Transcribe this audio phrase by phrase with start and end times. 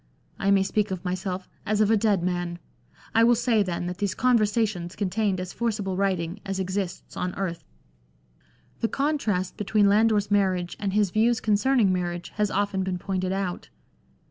[0.39, 2.57] I may speak of myself as of a dead man.
[3.13, 7.63] I will say, then, that these Conversations contained as forcible writing as exists on earth."
[8.79, 13.31] The contrast between Lander's marriage and his views con cerning marriage has often been pointed
[13.31, 13.69] out.